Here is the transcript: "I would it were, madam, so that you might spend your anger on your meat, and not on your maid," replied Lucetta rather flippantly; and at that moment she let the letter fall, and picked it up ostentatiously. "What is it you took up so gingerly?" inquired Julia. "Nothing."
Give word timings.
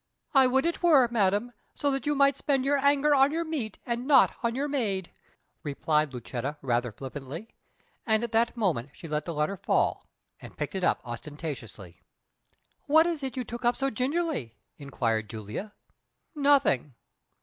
"I 0.33 0.47
would 0.47 0.65
it 0.65 0.81
were, 0.81 1.07
madam, 1.11 1.53
so 1.75 1.91
that 1.91 2.07
you 2.07 2.15
might 2.15 2.35
spend 2.35 2.65
your 2.65 2.79
anger 2.79 3.13
on 3.13 3.31
your 3.31 3.43
meat, 3.43 3.77
and 3.85 4.07
not 4.07 4.33
on 4.41 4.55
your 4.55 4.67
maid," 4.67 5.11
replied 5.61 6.11
Lucetta 6.11 6.57
rather 6.63 6.91
flippantly; 6.91 7.49
and 8.03 8.23
at 8.23 8.31
that 8.31 8.57
moment 8.57 8.89
she 8.93 9.07
let 9.07 9.25
the 9.25 9.33
letter 9.35 9.57
fall, 9.57 10.07
and 10.39 10.57
picked 10.57 10.73
it 10.73 10.83
up 10.83 11.01
ostentatiously. 11.05 12.01
"What 12.87 13.05
is 13.05 13.21
it 13.21 13.37
you 13.37 13.43
took 13.43 13.63
up 13.63 13.75
so 13.75 13.91
gingerly?" 13.91 14.55
inquired 14.79 15.29
Julia. 15.29 15.71
"Nothing." 16.33 16.95